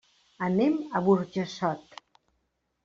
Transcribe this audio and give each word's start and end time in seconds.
Anem 0.47 0.79
a 0.99 1.03
Burjassot. 1.11 1.99